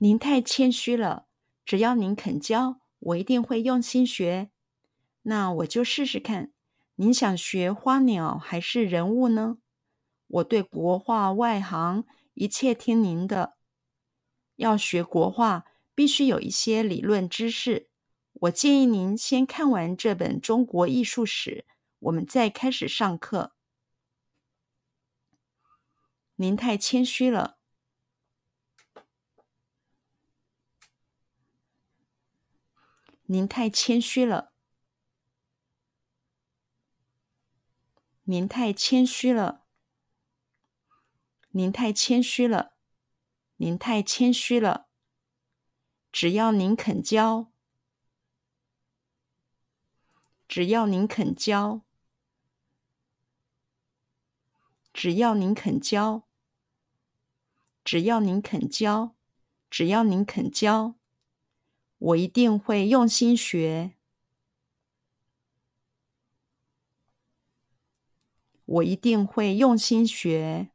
[0.00, 1.26] 您太谦虚了，
[1.64, 4.50] 只要您肯教，我一定会用心学。
[5.22, 6.52] 那我就试试看。
[7.00, 9.58] 您想学花鸟还是人物呢？
[10.26, 13.56] 我对国画外行，一切听您的。
[14.56, 17.88] 要学国画，必须有一些理论知识。
[18.32, 21.64] 我建议您先看完这本《中国艺术史》，
[21.98, 23.52] 我们再开始上课。
[26.36, 27.57] 您太谦虚了。
[33.30, 34.54] 您太谦虚了。
[38.22, 39.66] 您太谦虚了，
[41.50, 42.72] 您太谦虚了，
[43.56, 44.88] 您太谦虚了。
[46.10, 47.52] 只要您肯教，
[50.46, 51.82] 只要您肯教，
[54.94, 56.26] 只要您肯教，
[57.84, 59.14] 只要您肯教，
[59.68, 60.97] 只要您肯教，
[61.98, 63.94] 我一定会用心学。
[68.64, 70.70] 我一定会用心学。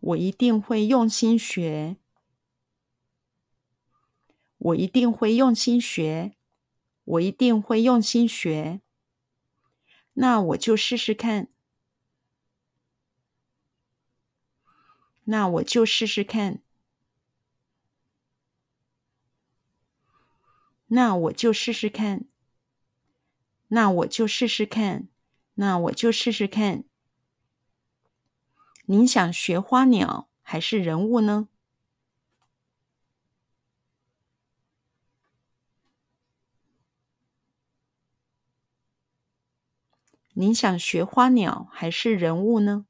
[0.00, 1.96] 我一定会用心学。
[4.58, 6.36] 我一定会用心学。
[7.04, 8.82] 我一定会用心学。
[10.12, 11.48] 那我就试试看。
[15.30, 16.58] 那我就试试看。
[20.88, 22.24] 那我就试试看。
[23.68, 25.06] 那我就试试看，
[25.54, 26.82] 那我就试试看。
[28.86, 31.46] 您想学花鸟还是人物呢？
[40.32, 42.86] 您想学花鸟还是人物呢？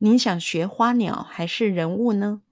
[0.00, 2.42] 您想学花鸟还是人物呢？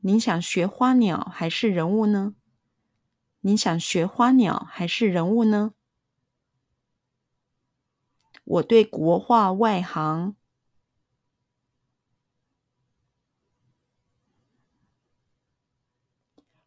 [0.00, 2.34] 您想学花鸟还是人物呢？
[3.40, 5.74] 您想学花鸟还是人物呢？
[8.44, 10.34] 我对国画外行。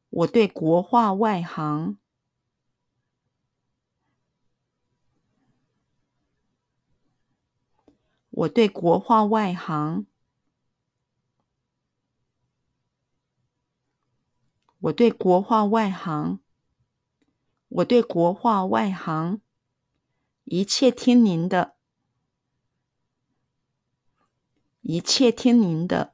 [0.09, 1.97] 我对国画外行。
[8.35, 10.05] 我对国画外行。
[14.81, 16.39] 我对国画外行，
[17.69, 19.41] 我对国画外行，
[20.43, 21.75] 一切听您的，
[24.81, 26.13] 一切听您的，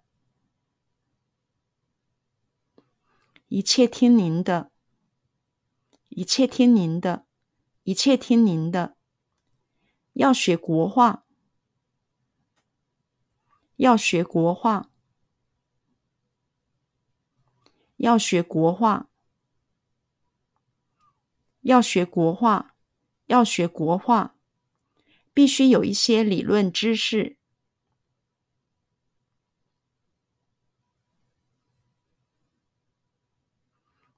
[3.49, 4.71] 一切听您的，
[6.07, 7.25] 一切听您的，
[7.83, 8.95] 一切听您的。
[10.13, 11.25] 要学国画，
[13.81, 14.91] 要学国画。
[17.97, 19.09] 要学国画，
[21.61, 22.75] 要学国画，
[23.25, 24.35] 要学国画，
[25.33, 27.37] 必须有一些理论知识，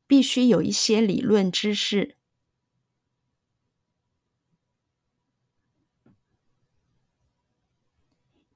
[0.05, 2.17] 必须有一些理论知识，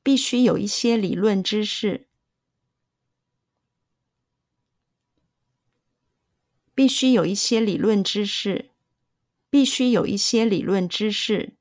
[0.07, 2.07] 必须有一些理论知识。
[6.73, 8.69] 必须有一些理论知识，
[9.49, 11.57] 必须有一些理论知识。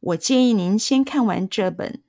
[0.00, 2.02] 我建议您先看完这本。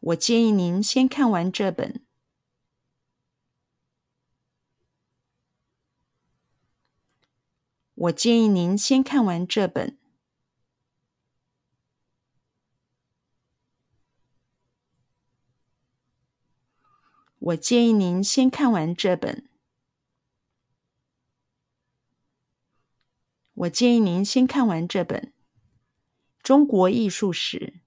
[0.00, 2.05] 我建议您先看完这本。
[7.96, 9.96] 我建议您先看完这本。
[17.38, 19.48] 我建议您先看完这本。
[23.54, 25.18] 我建议您先看完这本
[26.42, 27.80] 《中国艺术史》。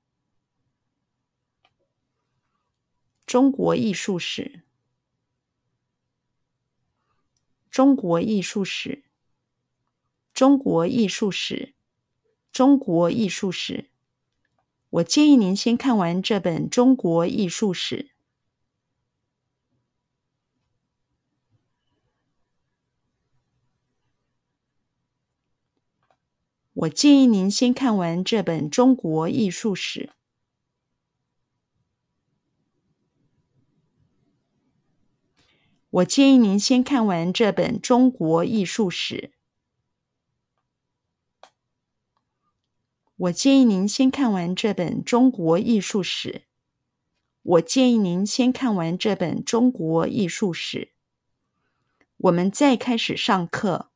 [3.27, 4.63] 中国艺术史。
[7.69, 9.08] 中国艺术史。
[10.39, 11.73] 中国艺术史。
[12.53, 13.89] 中国艺术史。
[14.89, 18.11] 我建议您先看完这本中国艺术史。
[26.71, 30.11] 我建议您先看完这本中国艺术史。
[35.89, 39.38] 我建议您先看完这本中国艺术史。
[43.19, 46.31] 我建议您先看完这本《中国艺术史》。
[47.41, 50.79] 我建议您先看完这本《中国艺术史》。
[52.15, 53.91] 我们再开始上课。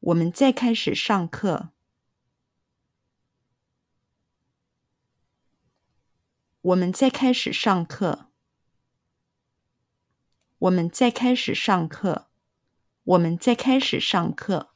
[0.00, 1.68] 我们再开始上课。
[6.62, 8.30] 我们再开始上课。
[10.58, 12.29] 我们再开始上课。
[13.10, 14.68] 我们再开始上课。